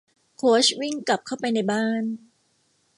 [0.37, 2.03] โค้ชวิ่งกลับเข้าไปในบ้าน